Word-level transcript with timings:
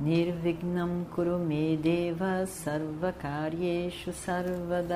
Nirvignam 0.00 1.04
Kurume 1.12 1.76
Deva 1.76 2.46
Sarvakaryeshu 2.46 4.12
Sarvada. 4.12 4.94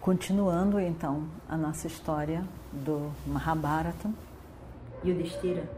Continuando 0.00 0.78
então 0.78 1.26
a 1.48 1.56
nossa 1.56 1.88
história 1.88 2.44
do 2.72 3.10
Mahabharata, 3.26 4.08
Yudhishthira, 5.04 5.68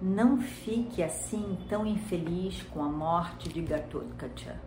não 0.00 0.40
fique 0.40 1.02
assim 1.02 1.58
tão 1.68 1.84
infeliz 1.84 2.62
com 2.62 2.82
a 2.82 2.88
morte 2.88 3.50
de 3.50 3.60
Gatotkacha. 3.60 4.58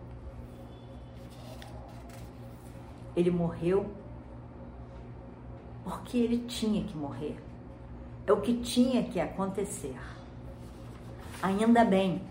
Ele 3.16 3.32
morreu 3.32 3.90
porque 5.82 6.18
ele 6.18 6.38
tinha 6.46 6.84
que 6.84 6.96
morrer 6.96 7.36
é 8.26 8.32
o 8.32 8.40
que 8.40 8.54
tinha 8.60 9.04
que 9.04 9.20
acontecer. 9.20 9.96
Ainda 11.42 11.84
bem 11.84 12.22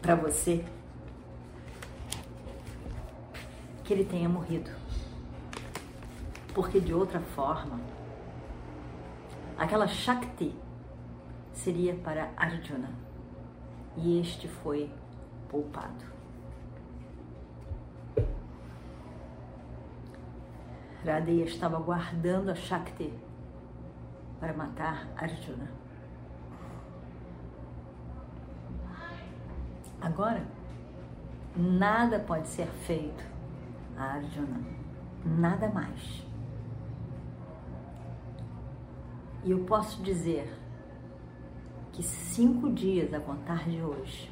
para 0.00 0.14
você 0.14 0.64
que 3.84 3.92
ele 3.92 4.04
tenha 4.04 4.28
morrido. 4.28 4.70
Porque 6.54 6.78
de 6.78 6.92
outra 6.92 7.20
forma, 7.20 7.80
aquela 9.56 9.86
Shakti 9.86 10.54
seria 11.54 11.94
para 11.94 12.30
Arjuna 12.36 12.90
e 13.96 14.20
este 14.20 14.48
foi 14.48 14.90
poupado. 15.48 16.12
Radeya 21.04 21.44
estava 21.44 21.78
guardando 21.78 22.50
a 22.50 22.54
Shakti 22.54 23.12
para 24.42 24.52
matar 24.52 25.06
Arjuna. 25.16 25.70
Agora, 30.00 30.44
nada 31.56 32.18
pode 32.18 32.48
ser 32.48 32.66
feito 32.66 33.24
a 33.96 34.14
Arjuna, 34.14 34.60
nada 35.24 35.68
mais. 35.68 36.26
E 39.44 39.52
eu 39.52 39.60
posso 39.64 40.02
dizer 40.02 40.52
que 41.92 42.02
cinco 42.02 42.68
dias 42.68 43.14
a 43.14 43.20
contar 43.20 43.68
de 43.68 43.80
hoje, 43.80 44.28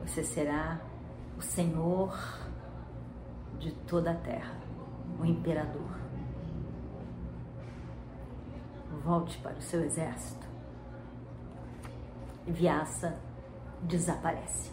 você 0.00 0.24
será 0.24 0.80
o 1.38 1.40
Senhor 1.40 2.12
de 3.60 3.70
toda 3.86 4.10
a 4.10 4.16
terra, 4.16 4.56
o 5.20 5.24
imperador 5.24 6.09
volte 9.04 9.38
para 9.38 9.56
o 9.56 9.62
seu 9.62 9.82
exército. 9.82 10.46
Vyasa 12.46 13.18
desaparece. 13.82 14.70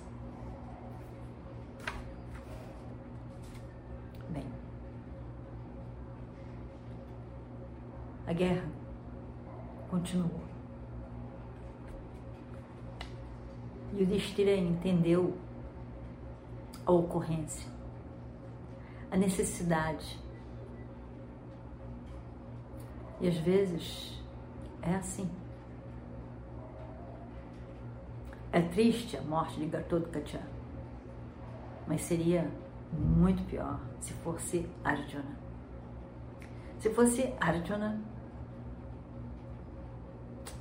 Bem, 4.29 4.45
a 8.25 8.33
guerra 8.33 8.69
continuou. 9.89 10.41
E 13.93 14.03
o 14.03 14.05
Destira 14.05 14.55
entendeu 14.55 15.37
a 16.85 16.91
ocorrência, 16.91 17.69
a 19.09 19.17
necessidade. 19.17 20.19
E 23.19 23.27
às 23.27 23.37
vezes 23.37 24.23
é 24.81 24.95
assim. 24.95 25.29
É 28.51 28.61
triste 28.61 29.17
a 29.17 29.21
morte 29.21 29.59
de 29.59 29.65
Gatotkacha, 29.65 30.41
mas 31.87 32.01
seria 32.01 32.49
muito 32.93 33.43
pior 33.43 33.79
se 33.99 34.13
fosse 34.13 34.69
Arjuna. 34.83 35.37
Se 36.79 36.89
fosse 36.93 37.33
Arjuna, 37.39 37.99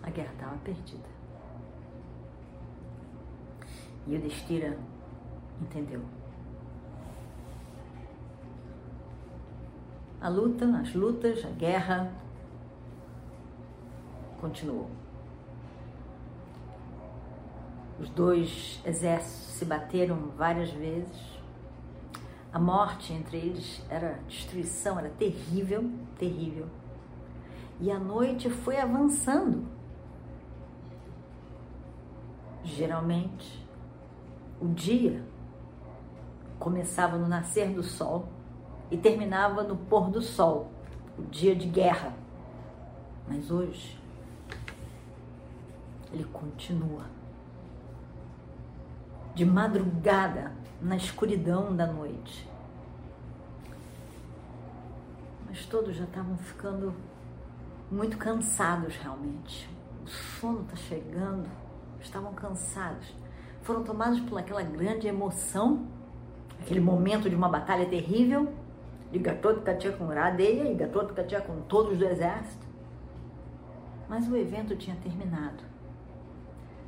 a 0.02 0.10
guerra 0.10 0.32
estava 0.32 0.56
perdida. 0.58 1.08
E 4.06 4.16
o 4.16 4.20
Destira 4.20 4.78
entendeu. 5.60 6.02
A 10.20 10.28
luta, 10.28 10.64
as 10.78 10.94
lutas, 10.94 11.44
a 11.44 11.50
guerra 11.50 12.12
continuou. 14.40 14.90
Os 17.98 18.10
dois 18.10 18.80
exércitos 18.84 19.54
se 19.54 19.64
bateram 19.64 20.28
várias 20.36 20.70
vezes. 20.70 21.36
A 22.52 22.58
morte 22.58 23.12
entre 23.12 23.38
eles 23.38 23.82
era 23.88 24.20
destruição, 24.28 24.98
era 24.98 25.10
terrível, 25.10 25.90
terrível. 26.18 26.66
E 27.80 27.90
a 27.90 27.98
noite 27.98 28.50
foi 28.50 28.78
avançando. 28.78 29.66
Geralmente, 32.64 33.66
o 34.60 34.68
dia 34.68 35.22
começava 36.58 37.16
no 37.18 37.28
nascer 37.28 37.70
do 37.70 37.82
sol 37.82 38.28
e 38.90 38.96
terminava 38.96 39.62
no 39.62 39.76
pôr 39.76 40.10
do 40.10 40.20
sol, 40.20 40.70
o 41.18 41.22
dia 41.22 41.54
de 41.54 41.68
guerra. 41.68 42.14
Mas 43.28 43.50
hoje 43.50 43.98
ele 46.16 46.24
continua. 46.24 47.04
De 49.34 49.44
madrugada, 49.44 50.52
na 50.80 50.96
escuridão 50.96 51.74
da 51.74 51.86
noite. 51.86 52.48
Mas 55.46 55.64
todos 55.66 55.94
já 55.94 56.04
estavam 56.04 56.36
ficando 56.38 56.94
muito 57.90 58.16
cansados 58.16 58.96
realmente. 58.96 59.68
O 60.04 60.08
sono 60.08 60.62
está 60.62 60.76
chegando, 60.76 61.48
estavam 62.00 62.32
cansados. 62.34 63.14
Foram 63.62 63.82
tomados 63.82 64.20
por 64.20 64.38
aquela 64.38 64.62
grande 64.62 65.06
emoção, 65.06 65.86
aquele 66.60 66.80
momento 66.80 67.28
de 67.28 67.34
uma 67.34 67.48
batalha 67.48 67.86
terrível, 67.86 68.52
de 69.12 69.18
Gatotkacha 69.18 69.92
com 69.92 70.06
Radeya 70.06 70.70
e 70.70 70.74
Gatotkacha 70.74 71.40
com 71.40 71.60
todos 71.62 71.98
do 71.98 72.04
exército. 72.04 72.66
Mas 74.08 74.28
o 74.28 74.36
evento 74.36 74.76
tinha 74.76 74.96
terminado 74.96 75.75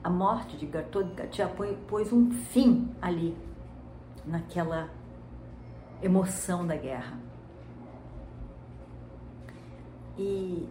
a 0.03 0.11
morte 0.11 0.57
de 0.57 0.67
Gatotkacha 0.67 1.51
pôs 1.89 2.13
um 2.13 2.31
fim 2.31 2.91
ali, 3.01 3.37
naquela 4.25 4.89
emoção 6.03 6.67
da 6.67 6.77
guerra. 6.77 7.19
E 10.17 10.69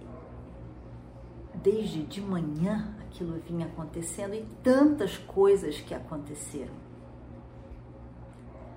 desde 1.56 2.03
de 2.03 2.21
manhã 2.21 2.94
aquilo 3.01 3.39
vinha 3.41 3.65
acontecendo 3.65 4.35
e 4.35 4.45
tantas 4.63 5.18
coisas 5.18 5.80
que 5.81 5.94
aconteceram. 5.94 6.73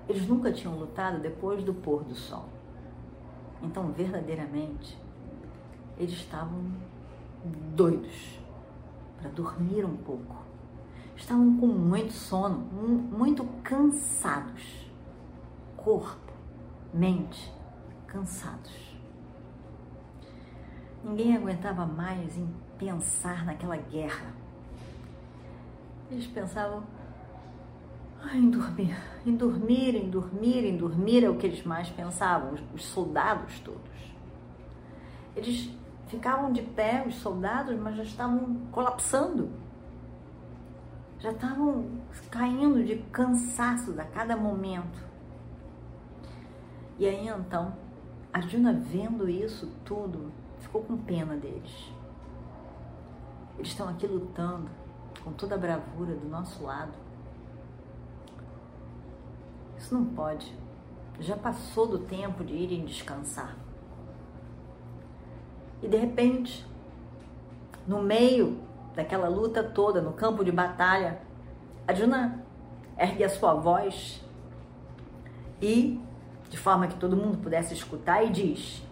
Eles 0.08 0.26
nunca 0.26 0.52
tinham 0.52 0.76
lutado 0.76 1.20
depois 1.20 1.62
do 1.62 1.72
pôr 1.72 2.02
do 2.02 2.14
sol. 2.14 2.48
Então, 3.62 3.92
verdadeiramente, 3.92 4.98
eles 5.96 6.14
estavam 6.14 6.72
doidos 7.74 8.39
para 9.20 9.30
dormir 9.30 9.84
um 9.84 9.96
pouco. 9.96 10.36
Estavam 11.16 11.56
com 11.58 11.66
muito 11.66 12.12
sono, 12.12 12.58
muito 12.58 13.44
cansados. 13.62 14.90
Corpo, 15.76 16.32
mente, 16.92 17.52
cansados. 18.06 18.96
Ninguém 21.04 21.36
aguentava 21.36 21.86
mais 21.86 22.36
em 22.36 22.48
pensar 22.78 23.44
naquela 23.44 23.76
guerra. 23.76 24.34
Eles 26.10 26.26
pensavam 26.26 26.82
ah, 28.22 28.36
em 28.36 28.50
dormir, 28.50 28.96
em 29.24 29.34
dormir, 29.34 29.94
em 29.94 30.10
dormir, 30.10 30.64
em 30.64 30.76
dormir 30.76 31.24
é 31.24 31.30
o 31.30 31.36
que 31.36 31.46
eles 31.46 31.62
mais 31.64 31.88
pensavam, 31.88 32.54
os 32.74 32.84
soldados 32.84 33.58
todos. 33.60 33.80
Eles 35.34 35.70
ficavam 36.10 36.52
de 36.52 36.62
pé 36.62 37.04
os 37.06 37.14
soldados, 37.16 37.78
mas 37.78 37.96
já 37.96 38.02
estavam 38.02 38.56
colapsando. 38.72 39.50
Já 41.20 41.30
estavam 41.30 42.00
caindo 42.30 42.82
de 42.84 42.96
cansaço 43.12 43.98
a 43.98 44.04
cada 44.04 44.36
momento. 44.36 44.98
E 46.98 47.06
aí 47.06 47.28
então, 47.28 47.74
Arjuna 48.32 48.72
vendo 48.72 49.28
isso 49.28 49.70
tudo, 49.84 50.32
ficou 50.58 50.82
com 50.82 50.96
pena 50.96 51.36
deles. 51.36 51.92
Eles 53.56 53.68
estão 53.68 53.88
aqui 53.88 54.06
lutando 54.06 54.70
com 55.22 55.32
toda 55.32 55.54
a 55.54 55.58
bravura 55.58 56.14
do 56.14 56.28
nosso 56.28 56.62
lado. 56.64 56.92
Isso 59.76 59.94
não 59.94 60.06
pode. 60.06 60.52
Já 61.20 61.36
passou 61.36 61.86
do 61.86 61.98
tempo 61.98 62.42
de 62.42 62.54
irem 62.54 62.84
descansar. 62.84 63.56
E 65.82 65.88
de 65.88 65.96
repente, 65.96 66.66
no 67.86 68.02
meio 68.02 68.58
daquela 68.94 69.28
luta 69.28 69.62
toda, 69.62 70.00
no 70.00 70.12
campo 70.12 70.44
de 70.44 70.52
batalha, 70.52 71.20
Arjuna 71.86 72.44
ergue 72.98 73.24
a 73.24 73.28
sua 73.28 73.54
voz 73.54 74.22
e, 75.60 76.00
de 76.48 76.56
forma 76.56 76.86
que 76.86 76.96
todo 76.96 77.16
mundo 77.16 77.38
pudesse 77.38 77.74
escutar, 77.74 78.24
e 78.24 78.30
diz: 78.30 78.82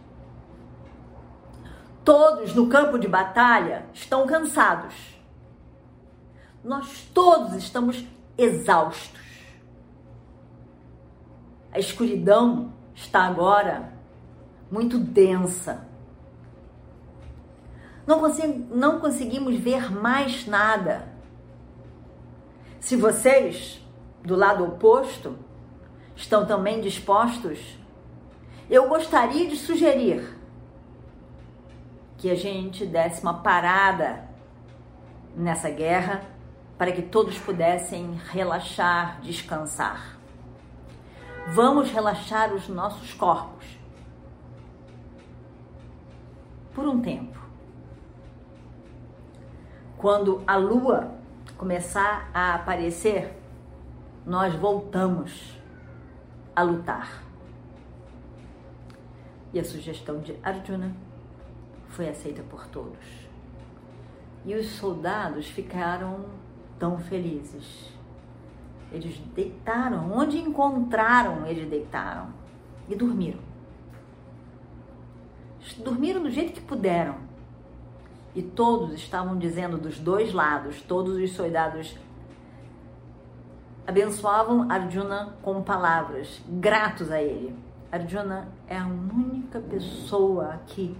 Todos 2.04 2.54
no 2.54 2.68
campo 2.68 2.98
de 2.98 3.06
batalha 3.06 3.86
estão 3.92 4.26
cansados. 4.26 4.94
Nós 6.64 7.08
todos 7.14 7.54
estamos 7.54 8.06
exaustos. 8.36 9.20
A 11.72 11.78
escuridão 11.78 12.72
está 12.94 13.22
agora 13.22 13.92
muito 14.70 14.98
densa. 14.98 15.87
Não, 18.08 18.20
consegui, 18.20 18.66
não 18.74 19.00
conseguimos 19.00 19.54
ver 19.56 19.92
mais 19.92 20.46
nada. 20.46 21.06
Se 22.80 22.96
vocês, 22.96 23.84
do 24.24 24.34
lado 24.34 24.64
oposto, 24.64 25.36
estão 26.16 26.46
também 26.46 26.80
dispostos, 26.80 27.78
eu 28.70 28.88
gostaria 28.88 29.46
de 29.46 29.56
sugerir 29.56 30.38
que 32.16 32.30
a 32.30 32.34
gente 32.34 32.86
desse 32.86 33.20
uma 33.20 33.42
parada 33.42 34.26
nessa 35.36 35.68
guerra 35.68 36.22
para 36.78 36.90
que 36.90 37.02
todos 37.02 37.38
pudessem 37.38 38.18
relaxar, 38.30 39.20
descansar. 39.20 40.18
Vamos 41.48 41.90
relaxar 41.90 42.54
os 42.54 42.70
nossos 42.70 43.12
corpos 43.12 43.66
por 46.72 46.88
um 46.88 47.02
tempo. 47.02 47.37
Quando 49.98 50.44
a 50.46 50.56
lua 50.56 51.12
começar 51.56 52.30
a 52.32 52.54
aparecer, 52.54 53.36
nós 54.24 54.54
voltamos 54.54 55.58
a 56.54 56.62
lutar. 56.62 57.24
E 59.52 59.58
a 59.58 59.64
sugestão 59.64 60.20
de 60.20 60.38
Arjuna 60.40 60.94
foi 61.88 62.08
aceita 62.08 62.44
por 62.44 62.68
todos. 62.68 63.28
E 64.44 64.54
os 64.54 64.68
soldados 64.76 65.48
ficaram 65.48 66.26
tão 66.78 66.98
felizes. 66.98 67.92
Eles 68.92 69.18
deitaram, 69.34 70.12
onde 70.12 70.38
encontraram, 70.38 71.44
eles 71.44 71.68
deitaram 71.68 72.28
e 72.88 72.94
dormiram. 72.94 73.40
Dormiram 75.78 76.22
do 76.22 76.30
jeito 76.30 76.52
que 76.52 76.60
puderam. 76.60 77.27
E 78.38 78.42
todos 78.42 78.94
estavam 78.94 79.36
dizendo 79.36 79.76
dos 79.76 79.98
dois 79.98 80.32
lados, 80.32 80.80
todos 80.80 81.16
os 81.16 81.32
soldados 81.32 81.98
abençoavam 83.84 84.70
Arjuna 84.70 85.34
com 85.42 85.60
palavras, 85.60 86.40
gratos 86.48 87.10
a 87.10 87.20
ele. 87.20 87.58
Arjuna 87.90 88.48
é 88.68 88.78
a 88.78 88.86
única 88.86 89.58
pessoa 89.58 90.50
aqui 90.50 90.96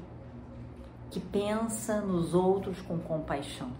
que 1.12 1.20
pensa 1.20 2.00
nos 2.00 2.34
outros 2.34 2.82
com 2.82 2.98
compaixão. 2.98 3.70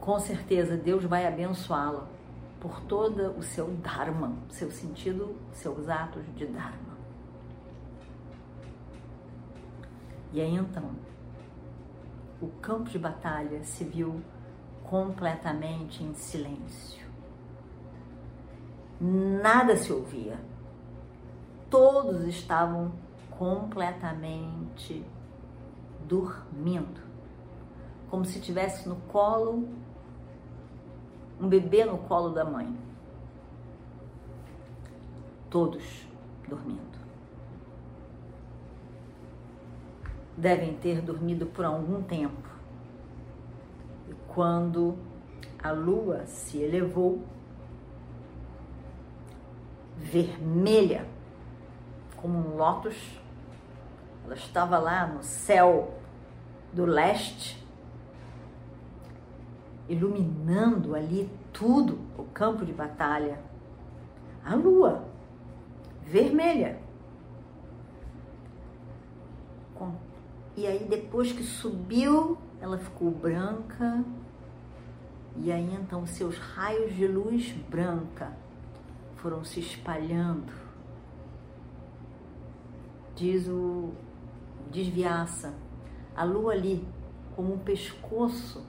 Com 0.00 0.18
certeza 0.18 0.76
Deus 0.76 1.04
vai 1.04 1.28
abençoá-lo 1.28 2.08
por 2.58 2.80
todo 2.80 3.38
o 3.38 3.42
seu 3.44 3.68
Dharma, 3.68 4.32
seu 4.48 4.72
sentido, 4.72 5.36
seus 5.52 5.88
atos 5.88 6.24
de 6.34 6.46
Dharma. 6.46 6.98
E 10.32 10.40
aí 10.40 10.56
então, 10.56 10.90
o 12.40 12.48
campo 12.60 12.88
de 12.88 12.98
batalha 12.98 13.62
se 13.64 13.84
viu 13.84 14.22
completamente 14.84 16.02
em 16.02 16.14
silêncio. 16.14 17.06
Nada 19.00 19.76
se 19.76 19.92
ouvia. 19.92 20.38
Todos 21.68 22.24
estavam 22.24 22.92
completamente 23.30 25.04
dormindo, 26.06 27.00
como 28.10 28.24
se 28.24 28.40
tivesse 28.40 28.88
no 28.88 28.96
colo 28.96 29.68
um 31.40 31.48
bebê 31.48 31.84
no 31.84 31.96
colo 31.96 32.30
da 32.30 32.44
mãe. 32.44 32.76
Todos 35.48 36.06
dormindo. 36.46 36.99
Devem 40.40 40.74
ter 40.74 41.02
dormido 41.02 41.44
por 41.44 41.66
algum 41.66 42.02
tempo. 42.02 42.48
E 44.08 44.14
quando 44.26 44.96
a 45.62 45.70
lua 45.70 46.24
se 46.24 46.56
elevou, 46.56 47.22
vermelha, 49.98 51.06
como 52.16 52.38
um 52.38 52.56
lótus, 52.56 53.20
ela 54.24 54.34
estava 54.34 54.78
lá 54.78 55.06
no 55.06 55.22
céu 55.22 55.92
do 56.72 56.86
leste, 56.86 57.62
iluminando 59.90 60.94
ali 60.94 61.30
tudo, 61.52 61.98
o 62.16 62.24
campo 62.24 62.64
de 62.64 62.72
batalha. 62.72 63.38
A 64.42 64.54
lua 64.54 65.04
vermelha. 66.02 66.78
E 70.60 70.66
aí 70.66 70.84
depois 70.84 71.32
que 71.32 71.42
subiu, 71.42 72.36
ela 72.60 72.76
ficou 72.76 73.10
branca. 73.10 74.04
E 75.38 75.50
aí 75.50 75.74
então 75.74 76.04
seus 76.04 76.36
raios 76.36 76.94
de 76.94 77.06
luz 77.06 77.50
branca 77.70 78.36
foram 79.16 79.42
se 79.42 79.58
espalhando. 79.58 80.52
Diz 83.16 83.48
o 83.48 83.94
desviaça. 84.70 85.54
A 86.14 86.24
lua 86.24 86.52
ali, 86.52 86.86
como 87.34 87.54
um 87.54 87.58
pescoço 87.58 88.62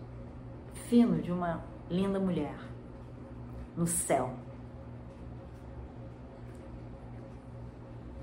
fino 0.87 1.21
de 1.21 1.29
uma 1.29 1.61
linda 1.89 2.21
mulher 2.21 2.55
no 3.75 3.85
céu. 3.85 4.33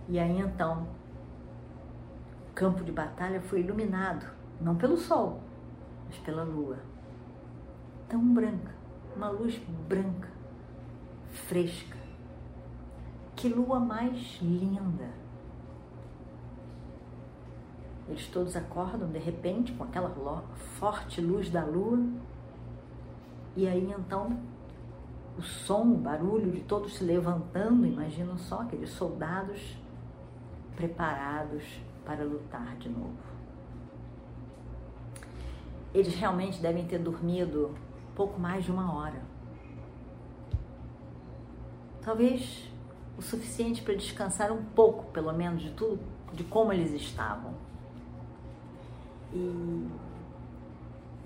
E 0.09 0.19
aí 0.19 0.39
então, 0.39 0.89
campo 2.59 2.83
de 2.83 2.91
batalha 2.91 3.41
foi 3.41 3.61
iluminado, 3.61 4.27
não 4.61 4.75
pelo 4.75 4.97
sol, 4.97 5.41
mas 6.07 6.19
pela 6.19 6.43
lua. 6.43 6.77
Tão 8.09 8.35
branca, 8.35 8.75
uma 9.15 9.29
luz 9.29 9.57
branca, 9.89 10.29
fresca. 11.47 11.97
Que 13.37 13.49
lua 13.49 13.79
mais 13.79 14.41
linda! 14.43 15.09
Eles 18.09 18.27
todos 18.27 18.57
acordam 18.57 19.09
de 19.09 19.21
repente 19.21 19.73
com 19.75 19.85
aquela 19.85 20.43
forte 20.81 21.21
luz 21.21 21.49
da 21.51 21.65
lua. 21.65 22.05
E 23.55 23.69
aí 23.69 23.95
então 23.97 24.37
o 25.39 25.43
som, 25.43 25.93
o 25.93 25.97
barulho 25.97 26.51
de 26.51 26.63
todos 26.63 26.97
se 26.97 27.05
levantando, 27.05 27.87
imaginam 27.87 28.37
só 28.37 28.63
aqueles 28.63 28.91
soldados 28.91 29.79
preparados 30.75 31.87
para 32.09 32.25
lutar 32.25 32.75
de 32.79 32.89
novo. 32.89 33.13
Eles 35.93 36.15
realmente 36.15 36.59
devem 36.59 36.87
ter 36.87 36.99
dormido 36.99 37.75
pouco 38.17 38.41
mais 38.41 38.65
de 38.65 38.73
uma 38.73 38.95
hora. 38.95 39.21
Talvez 42.01 42.67
o 43.19 43.21
suficiente 43.21 43.83
para 43.83 43.93
descansar 43.93 44.51
um 44.51 44.65
pouco, 44.65 45.13
pelo 45.13 45.31
menos, 45.35 45.61
de 45.61 45.71
tudo, 45.73 46.01
de 46.33 46.45
como 46.45 46.73
eles 46.73 46.95
estavam. 46.95 47.53
E 49.35 49.87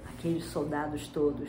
aqueles 0.09 0.47
soldados 0.47 1.07
todos. 1.07 1.49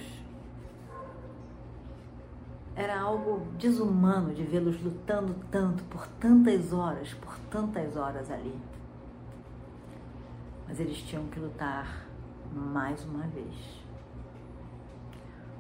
Era 2.76 3.02
algo 3.02 3.48
desumano 3.58 4.32
de 4.32 4.44
vê-los 4.44 4.80
lutando 4.84 5.36
tanto, 5.50 5.84
por 5.86 6.06
tantas 6.20 6.72
horas, 6.72 7.12
por 7.16 7.36
tantas 7.50 7.96
horas 7.96 8.30
ali. 8.30 8.54
Mas 10.74 10.80
eles 10.80 10.98
tinham 11.04 11.28
que 11.28 11.40
lutar 11.40 12.08
mais 12.52 13.06
uma 13.06 13.28
vez. 13.28 13.54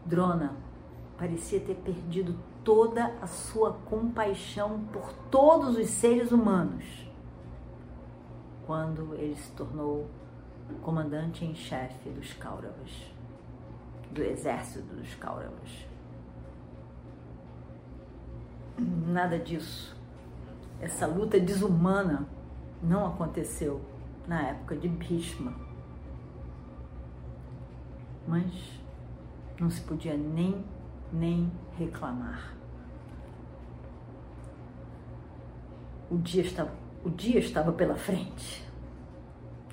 Drona 0.03 0.55
parecia 1.15 1.59
ter 1.59 1.75
perdido 1.75 2.35
toda 2.63 3.13
a 3.21 3.27
sua 3.27 3.73
compaixão 3.73 4.85
por 4.91 5.13
todos 5.29 5.77
os 5.77 5.87
seres 5.87 6.31
humanos 6.31 6.83
quando 8.65 9.13
ele 9.13 9.35
se 9.35 9.51
tornou 9.51 10.09
comandante 10.81 11.45
em 11.45 11.53
chefe 11.53 12.09
dos 12.09 12.33
Kauravas, 12.33 13.13
do 14.09 14.23
exército 14.23 14.95
dos 14.95 15.13
Kauravas. 15.13 15.87
Nada 18.79 19.37
disso. 19.37 19.95
Essa 20.81 21.05
luta 21.05 21.39
desumana 21.39 22.27
não 22.81 23.05
aconteceu 23.05 23.92
na 24.27 24.49
época 24.49 24.75
de 24.75 24.87
Bhishma. 24.87 25.53
Mas 28.27 28.81
não 29.59 29.69
se 29.69 29.81
podia 29.81 30.17
nem 30.17 30.63
nem 31.13 31.51
reclamar. 31.77 32.55
O 36.09 36.17
dia 36.17 36.41
estava, 36.41 36.71
o 37.03 37.09
dia 37.09 37.39
estava 37.39 37.71
pela 37.71 37.95
frente 37.95 38.67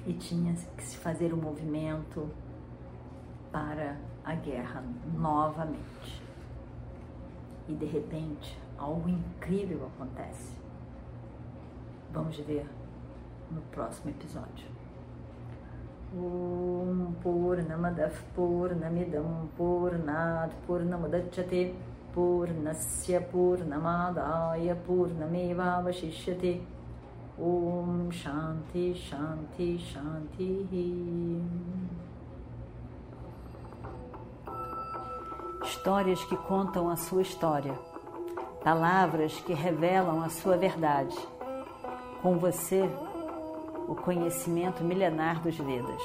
e 0.07 0.13
tinha 0.13 0.55
que 0.77 0.83
se 0.83 0.97
fazer 0.97 1.33
um 1.33 1.37
movimento 1.39 2.31
para 3.51 3.99
a 4.25 4.35
guerra 4.35 4.85
novamente. 5.15 6.23
E 7.69 7.75
de 7.75 7.87
repente, 7.87 8.59
algo 8.79 9.09
incrível 9.09 9.87
acontece. 9.87 10.59
Vamos 12.13 12.37
ver 12.39 12.67
no 13.51 13.61
próximo 13.73 14.11
episódio. 14.11 14.69
Om 16.13 17.15
Purnamadav 17.23 18.13
Purnamidam 18.35 19.49
Purnat 19.57 20.53
Purnamudachyate 20.67 21.75
Purnasya 22.13 23.21
Purnamadaya 23.21 24.75
Purnamevavashishyate 24.75 26.61
Om 27.39 28.11
Shanti 28.11 28.93
Shanti 28.95 29.79
Shanti 29.79 31.41
Histórias 35.63 36.23
que 36.25 36.37
contam 36.37 36.91
a 36.91 36.97
sua 36.97 37.23
história, 37.23 37.73
palavras 38.63 39.39
que 39.41 39.55
revelam 39.55 40.23
a 40.23 40.29
sua 40.29 40.57
verdade. 40.57 41.17
Com 42.21 42.37
você, 42.39 42.91
o 43.91 43.95
conhecimento 43.97 44.85
milenar 44.85 45.43
dos 45.43 45.57
Vedas. 45.57 46.03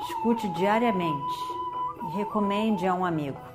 Escute 0.00 0.48
diariamente 0.54 1.36
e 2.02 2.16
recomende 2.16 2.86
a 2.86 2.94
um 2.94 3.04
amigo. 3.04 3.47